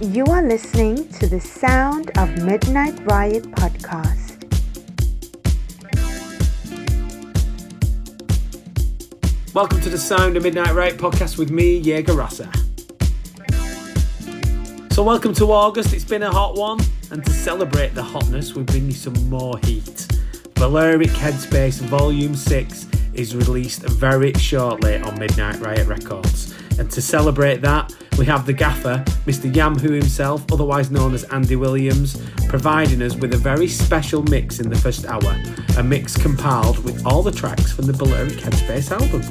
[0.00, 4.36] You are listening to the Sound of Midnight Riot podcast.
[9.52, 12.48] Welcome to the Sound of Midnight Riot podcast with me, Jaegerossa.
[14.92, 15.92] So, welcome to August.
[15.92, 16.78] It's been a hot one,
[17.10, 20.06] and to celebrate the hotness, we bring you some more heat.
[20.54, 26.54] Balearic Headspace Volume 6 is released very shortly on Midnight Riot Records.
[26.78, 29.54] And to celebrate that, we have the gaffer, Mr.
[29.54, 34.58] Yam Who himself, otherwise known as Andy Williams, providing us with a very special mix
[34.58, 35.40] in the first hour,
[35.78, 39.22] a mix compiled with all the tracks from the Balearic Headspace album.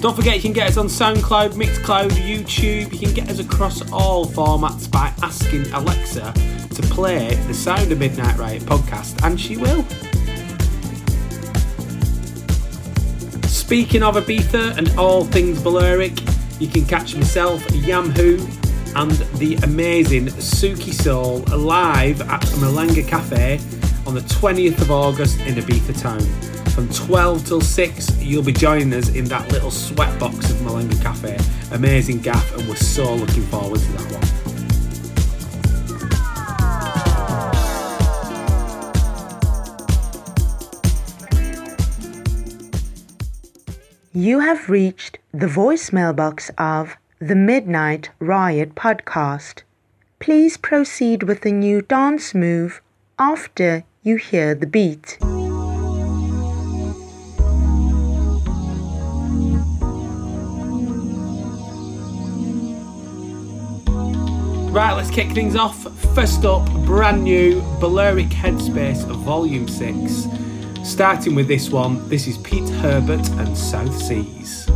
[0.00, 2.92] Don't forget you can get us on SoundCloud, Mixcloud, YouTube.
[2.92, 6.32] You can get us across all formats by asking Alexa
[6.74, 9.84] to play the Sound of Midnight Riot podcast, and she will.
[13.70, 16.20] Speaking of Ibiza and all things Balearic,
[16.58, 18.44] you can catch myself, Yam Who,
[18.96, 23.60] and the amazing Suki Soul live at Malanga Cafe
[24.08, 26.18] on the 20th of August in Ibiza town.
[26.72, 31.38] From 12 till 6, you'll be joining us in that little sweatbox of Malanga Cafe.
[31.70, 34.39] Amazing gaff, and we're so looking forward to that one.
[44.12, 49.62] You have reached the voicemail box of the Midnight Riot podcast.
[50.18, 52.82] Please proceed with the new dance move
[53.20, 55.16] after you hear the beat.
[64.72, 65.84] Right, let's kick things off.
[66.16, 70.49] First up, brand new Balearic Headspace Volume 6.
[70.82, 74.66] Starting with this one, this is Pete Herbert and South Seas.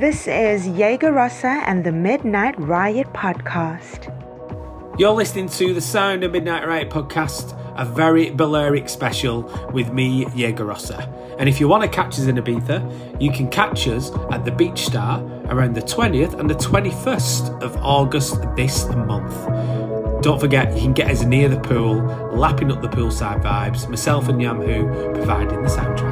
[0.00, 4.08] This is Jaegerossa and the Midnight Riot podcast.
[4.98, 9.42] You're listening to the Sound of Midnight Riot podcast, a very Balearic special
[9.74, 11.36] with me, Jaegerossa.
[11.38, 14.50] And if you want to catch us in Ibiza, you can catch us at the
[14.50, 19.34] Beach Star around the 20th and the 21st of August this month.
[20.22, 21.96] Don't forget, you can get us near the pool,
[22.32, 26.09] lapping up the poolside vibes, myself and Yam Who providing the soundtrack.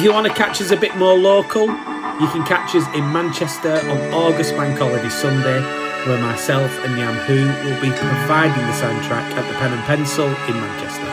[0.00, 3.12] If you want to catch us a bit more local, you can catch us in
[3.12, 5.60] Manchester on August Bank Holiday Sunday,
[6.08, 10.24] where myself and Yam Who will be providing the soundtrack at the Pen and Pencil
[10.24, 11.09] in Manchester.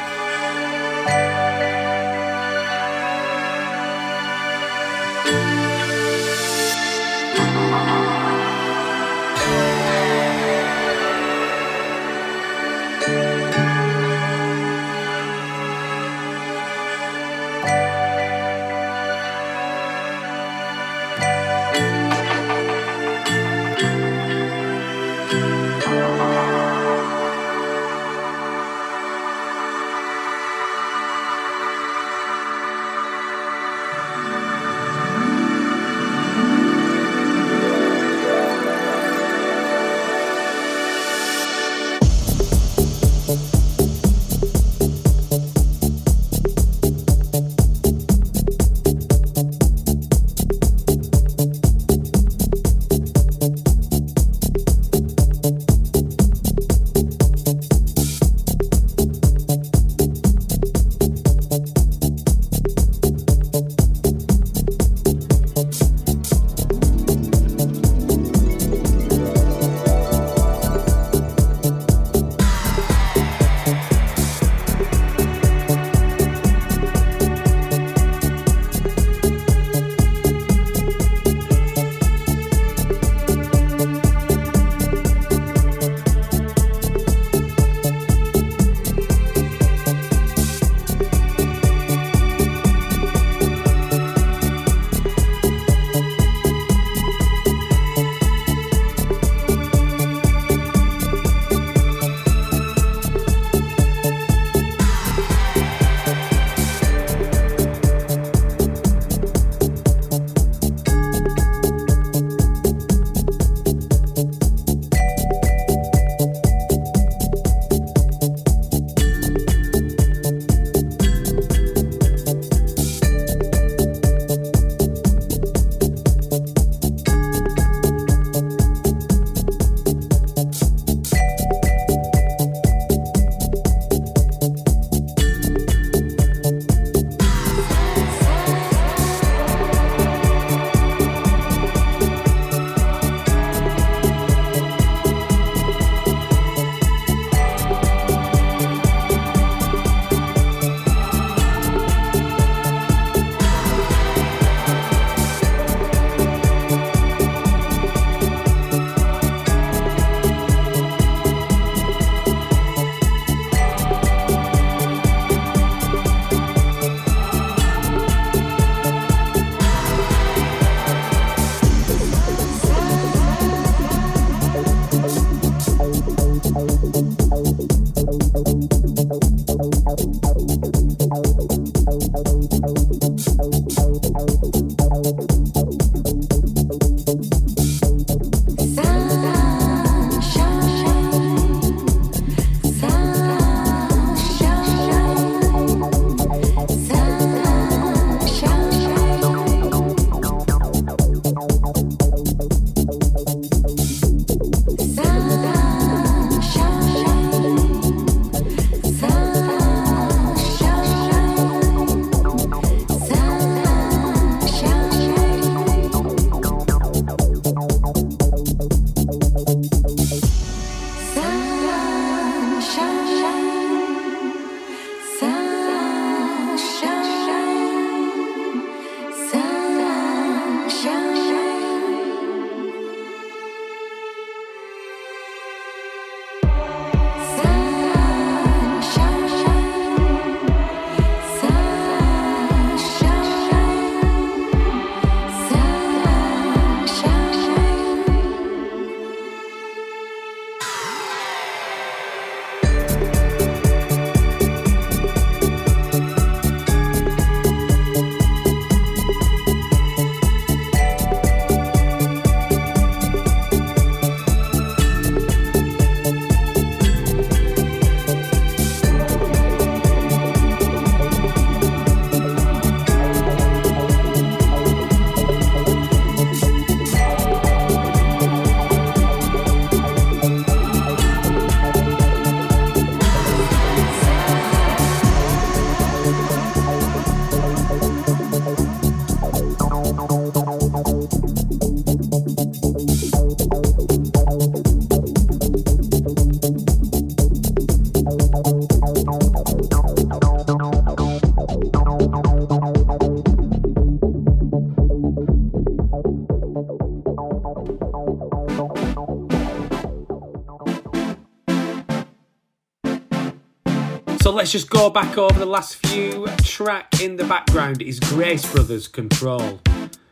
[314.38, 316.28] Let's just go back over the last few.
[316.43, 319.60] Track in the background is Grace Brothers Control.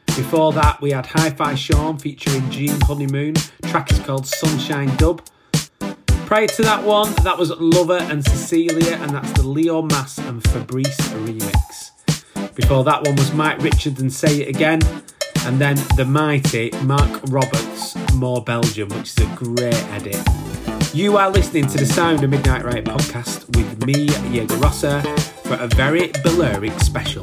[0.08, 3.36] Before that, we had Hifi Sean featuring Jean Honeymoon.
[3.66, 5.24] Track is called Sunshine Dub.
[6.26, 10.44] Prior to that one, that was LOVA and Cecilia, and that's the Leo Mas and
[10.48, 11.92] Fabrice remix.
[12.56, 14.82] Before that one was Mike Richards and Say It Again,
[15.42, 20.45] and then the mighty Marc Roberts, More Belgium, which is a great edit.
[20.96, 25.04] You are listening to the Sound of Midnight Riot podcast with me, Jaegerossa,
[25.46, 27.22] for a very Balearic special.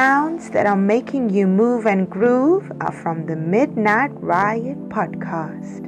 [0.00, 5.79] That are making you move and groove are from the Midnight Riot podcast.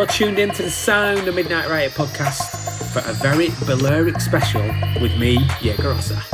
[0.00, 4.62] You're tuned into the Sound of Midnight Riot podcast for a very Balearic special
[4.98, 6.16] with me, Jaegerossa.
[6.16, 6.29] are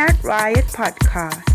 [0.00, 1.49] Midnight Riot podcast.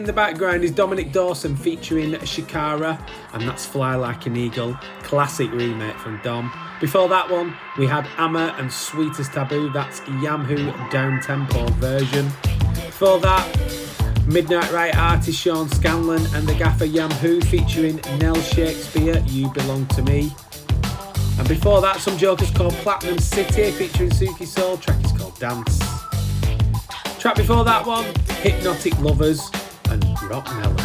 [0.00, 2.98] In the background is Dominic Dawson featuring Shekara,
[3.34, 4.72] and that's Fly Like an Eagle,
[5.02, 6.50] classic remake from Dom.
[6.80, 10.56] Before that one, we had Amma and Sweetest Taboo, that's Yam Who
[10.88, 12.30] down tempo version.
[12.72, 13.46] Before that,
[14.26, 19.84] Midnight Riot artist Sean Scanlan and the gaffer Yam Who featuring Nell Shakespeare, You Belong
[19.88, 20.32] to Me.
[21.38, 25.78] And before that, some jokers called Platinum City featuring Suki Soul, track is called Dance.
[27.18, 28.06] Track before that one,
[28.40, 29.50] Hypnotic Lovers
[30.30, 30.79] Rock Melon.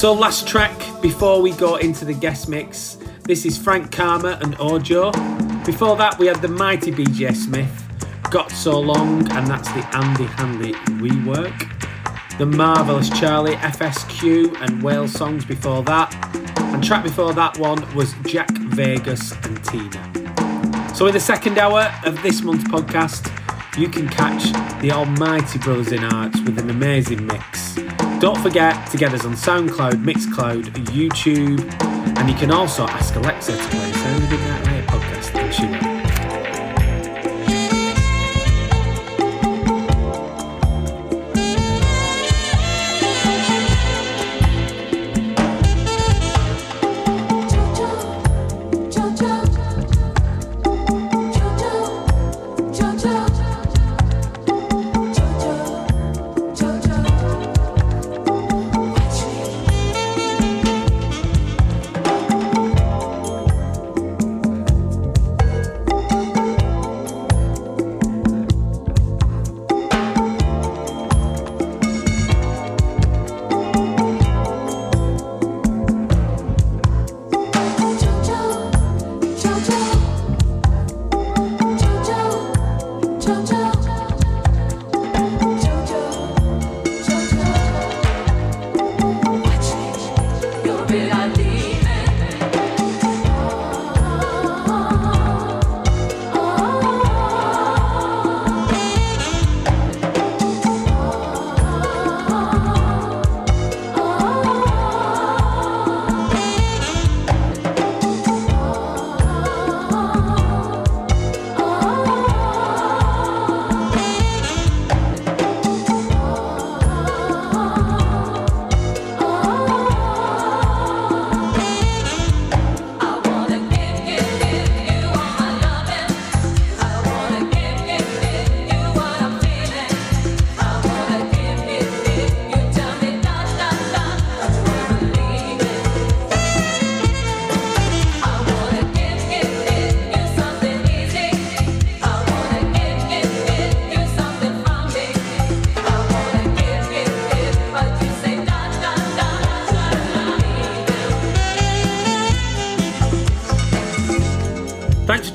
[0.00, 0.72] So, last track
[1.02, 2.96] before we go into the guest mix.
[3.24, 5.12] This is Frank Karma and Ojo.
[5.66, 7.86] Before that, we had the mighty BJ Smith,
[8.30, 10.72] Got So Long, and that's the Andi Hanley
[11.02, 12.38] rework.
[12.38, 16.14] The marvellous Charlie, FSQ, and Whale songs before that.
[16.56, 20.94] And track before that one was Jack Vegas and Tina.
[20.94, 23.28] So, in the second hour of this month's podcast,
[23.78, 24.44] you can catch
[24.80, 27.76] the almighty Brothers in Arts with an amazing mix.
[28.20, 31.58] Don't forget to get us on SoundCloud, Mixcloud, YouTube,
[32.18, 35.66] and you can also ask Alexa to play Sound of Midnight Riot podcast and she
[35.66, 35.89] will.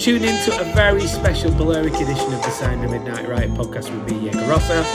[0.05, 3.89] Tune in to a very special Balearic edition of the Sound of Midnight Riot podcast
[3.89, 4.85] with me, Rossa.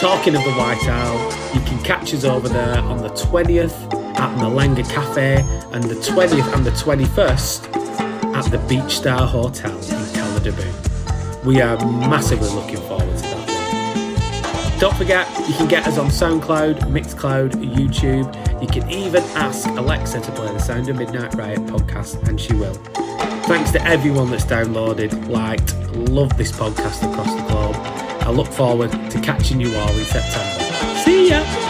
[0.00, 4.36] Talking of the White Isle, you can catch us over there on the 20th at
[4.38, 5.36] Malanga Cafe
[5.72, 11.48] and the 20th and the 21st at the Beach Star Hotel in Cala de Bou.
[11.48, 11.76] We are
[12.08, 14.76] massively looking forward to that.
[14.80, 18.60] Don't forget, you can get us on SoundCloud, Mixcloud, YouTube.
[18.60, 22.54] You can even ask Alexa to play the Sound of Midnight Riot podcast, and she
[22.54, 22.76] will.
[23.46, 27.76] Thanks to everyone that's downloaded, liked, loved this podcast across the globe.
[28.22, 30.96] I look forward to catching you all in September.
[31.04, 31.61] See ya!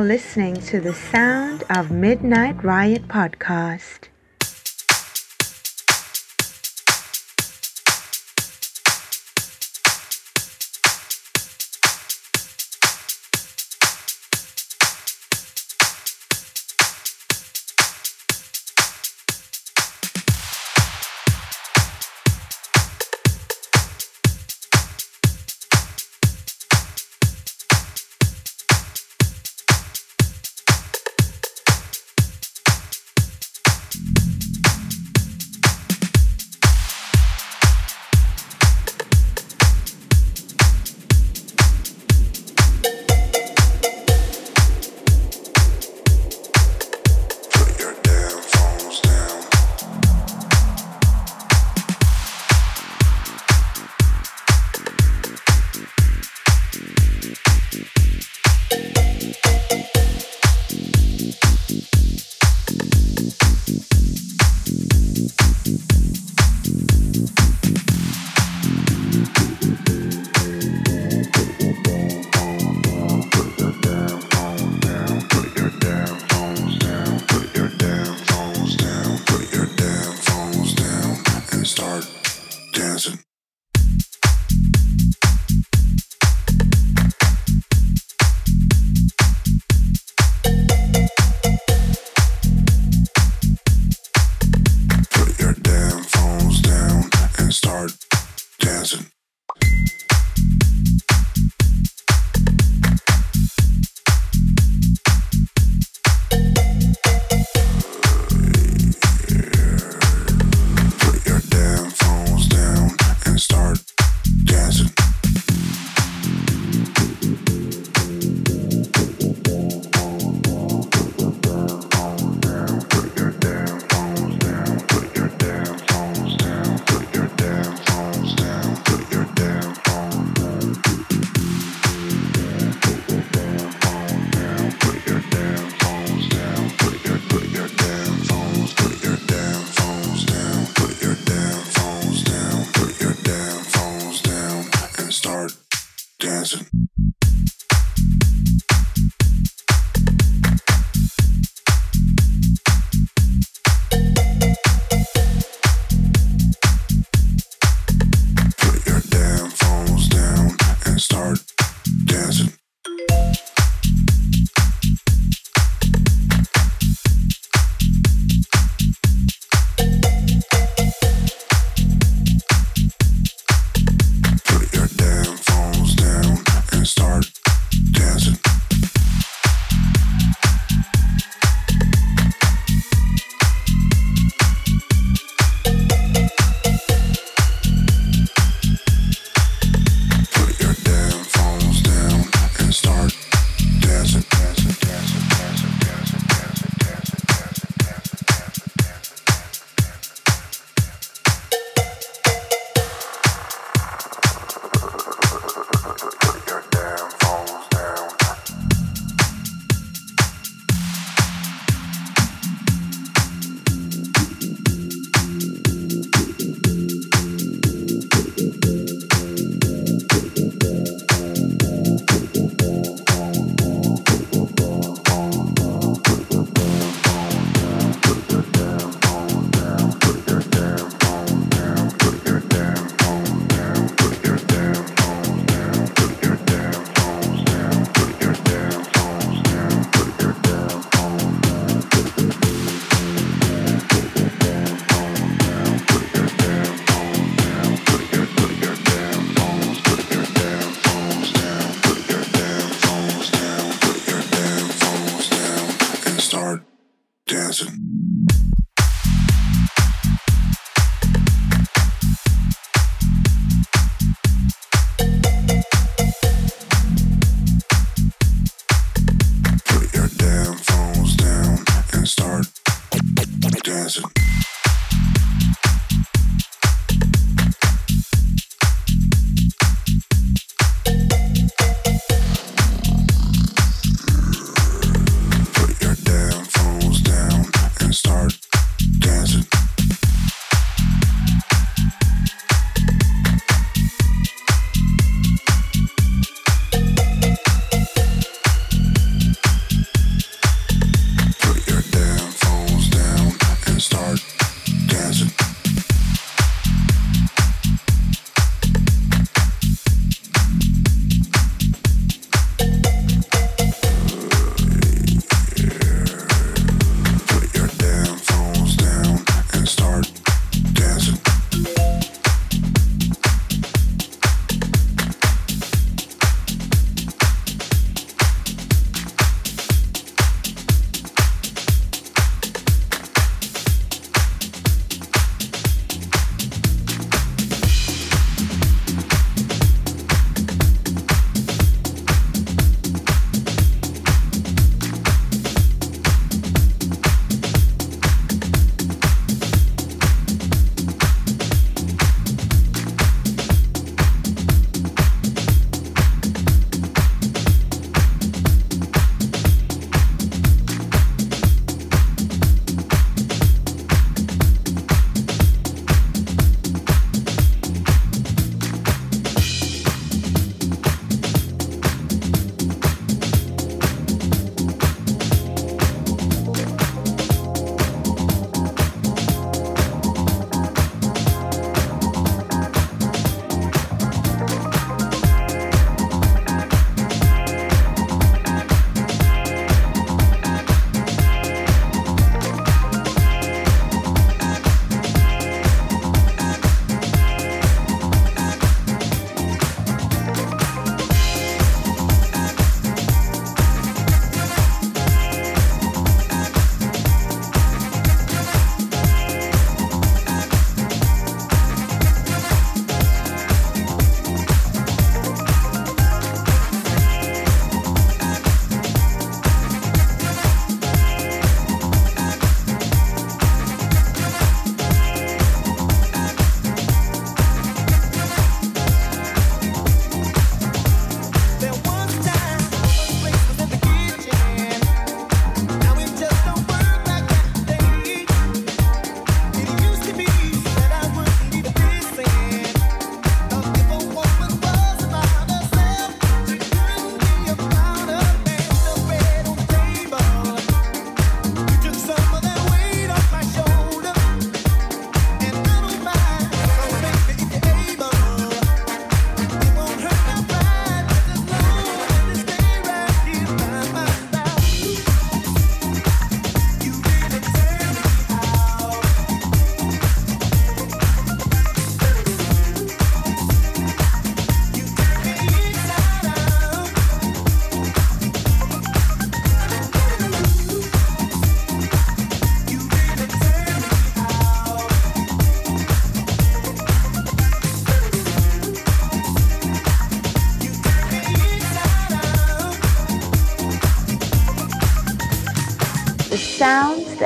[0.00, 4.11] Listening to the Sound of Midnight Riot podcast.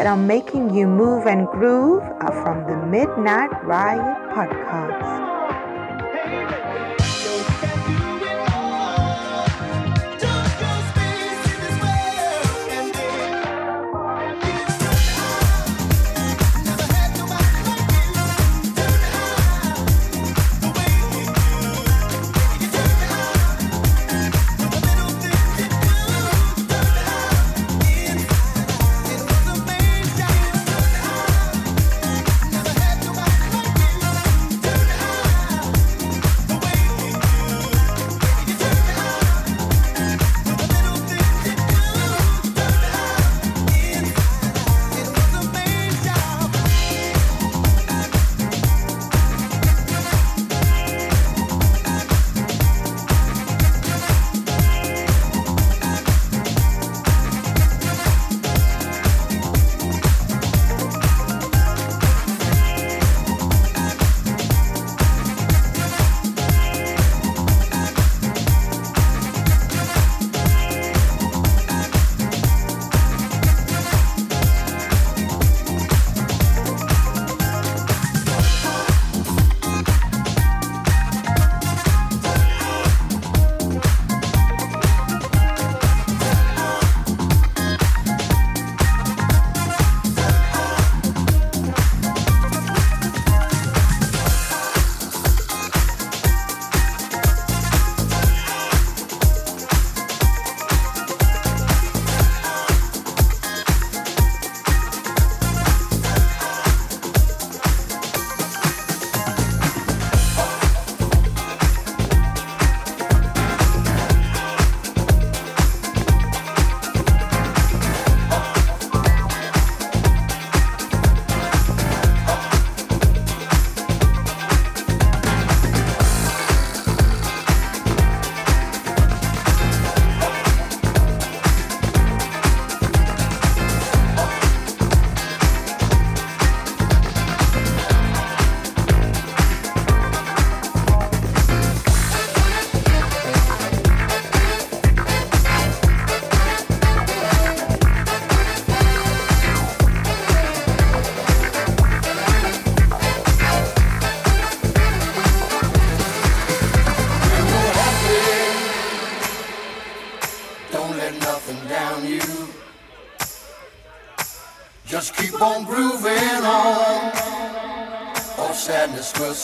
[0.07, 4.26] That are making you move and groove are from the Midnight Riot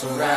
[0.03, 0.32] surround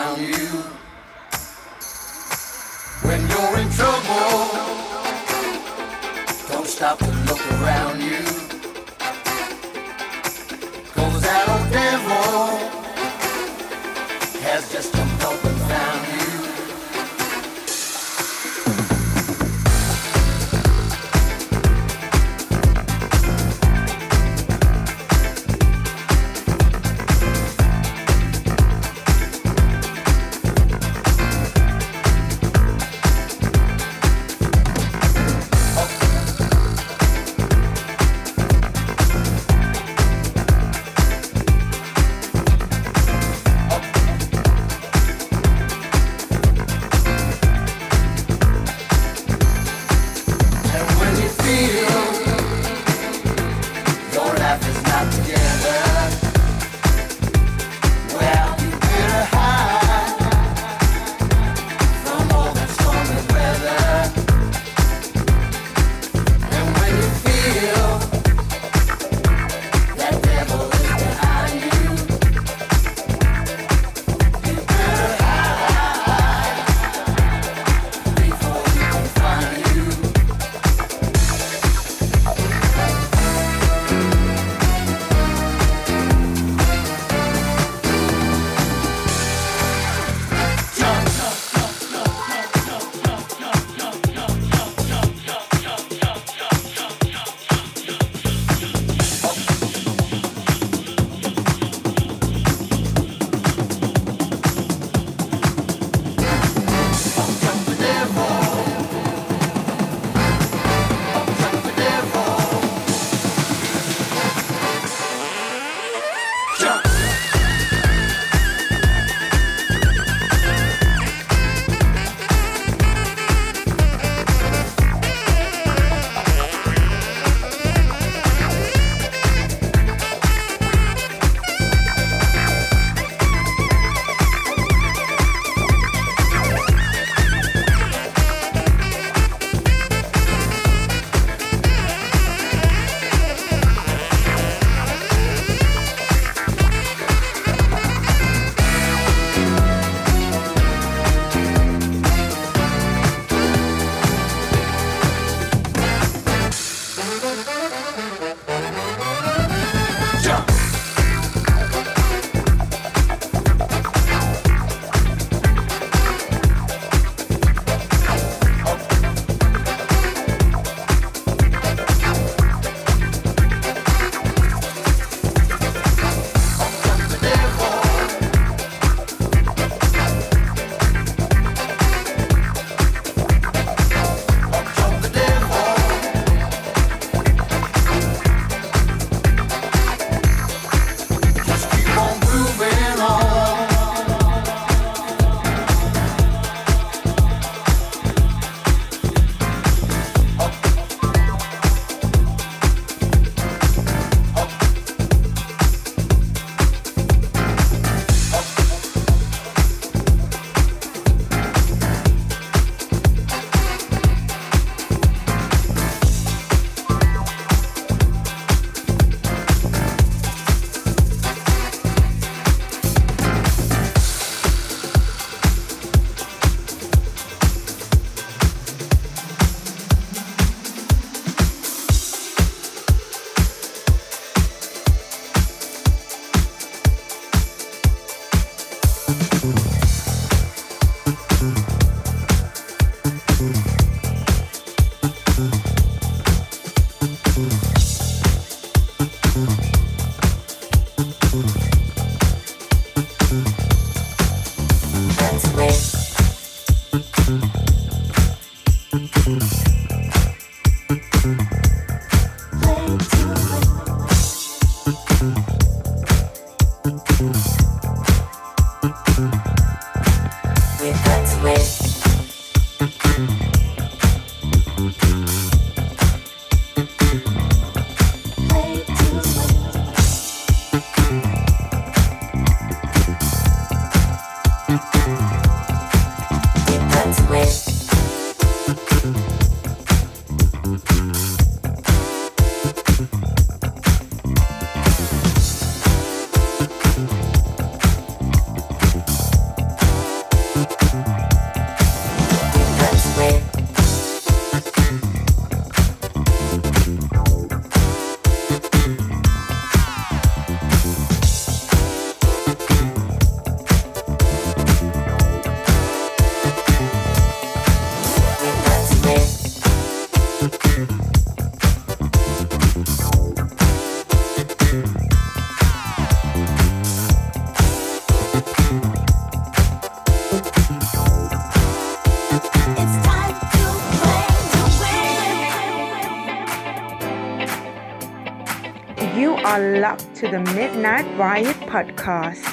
[339.55, 342.44] are locked to the Midnight Riot podcast.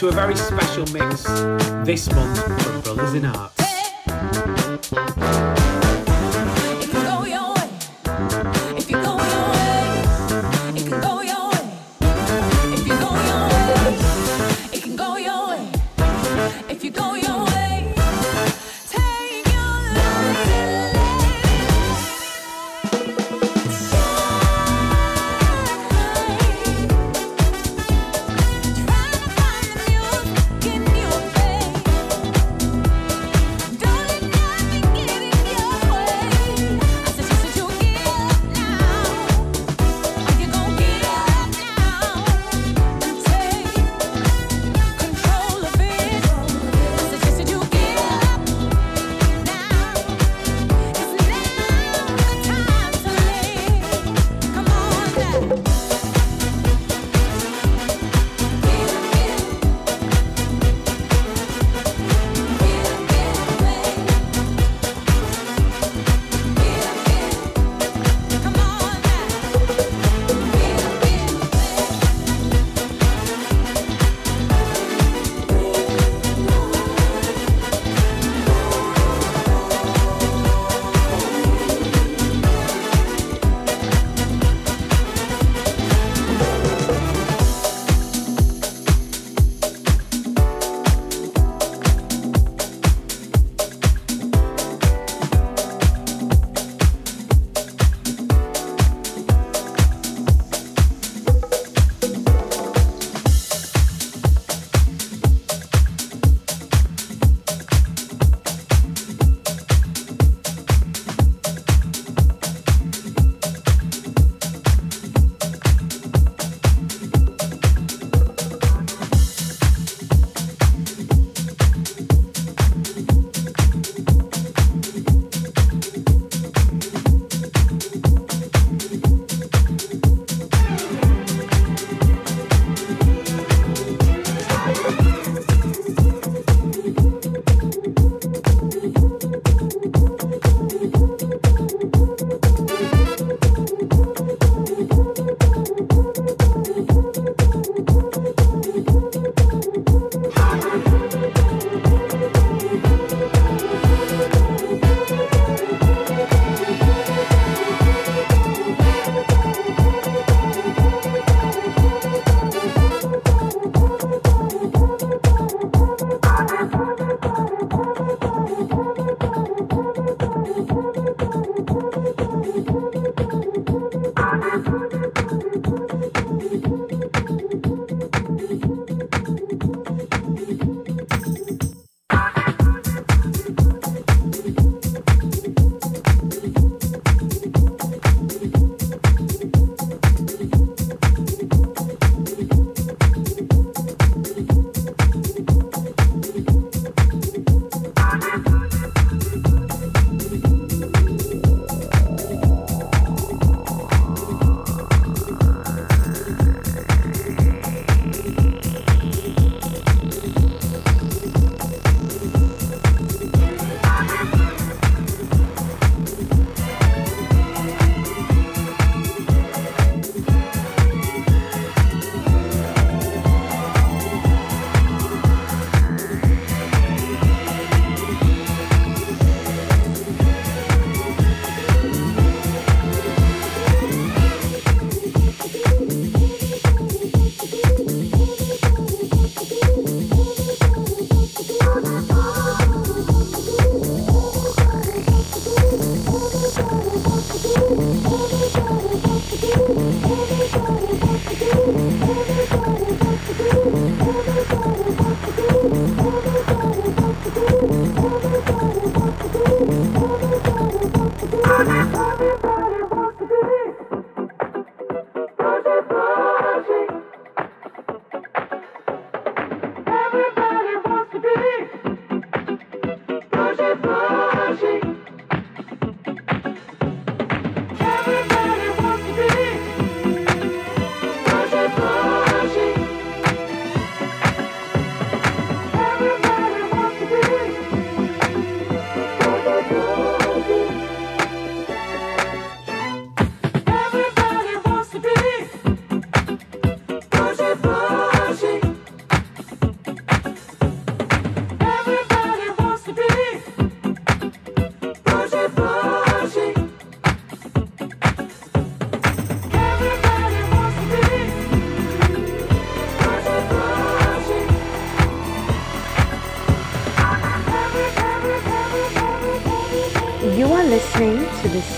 [0.00, 1.24] to a very special mix
[1.84, 3.49] this month from Brothers in Art.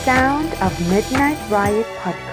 [0.05, 2.32] Sound of Midnight Riot podcast.